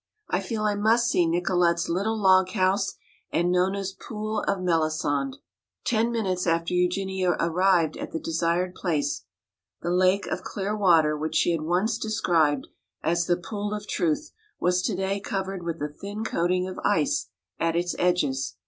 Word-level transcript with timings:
I 0.31 0.39
feel 0.39 0.63
I 0.63 0.73
must 0.73 1.11
see 1.11 1.27
Nicolete's 1.27 1.87
little 1.87 2.17
log 2.19 2.49
house 2.53 2.95
and 3.31 3.51
Nona's 3.51 3.91
'Pool 3.93 4.39
of 4.47 4.59
Melisande.'" 4.59 5.37
Ten 5.83 6.11
minutes 6.11 6.47
after 6.47 6.73
Eugenia 6.73 7.35
arrived 7.39 7.97
at 7.97 8.11
the 8.11 8.19
desired 8.19 8.73
place. 8.73 9.25
The 9.83 9.91
lake 9.91 10.25
of 10.25 10.41
clear 10.41 10.75
water 10.75 11.15
which 11.15 11.35
she 11.35 11.51
had 11.51 11.61
once 11.61 11.99
described 11.99 12.65
as 13.03 13.27
the 13.27 13.37
"pool 13.37 13.75
of 13.75 13.85
truth" 13.87 14.31
was 14.59 14.81
today 14.81 15.19
covered 15.19 15.61
with 15.61 15.79
a 15.83 15.89
thin 15.89 16.23
coating 16.23 16.67
of 16.67 16.79
ice 16.83 17.29
at 17.59 17.75
its 17.75 17.95
edges. 17.99 18.55